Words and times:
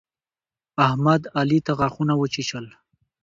احمد، 0.85 1.21
علي 1.37 1.59
ته 1.65 1.71
غاښونه 1.79 2.13
وچيچل. 2.17 2.65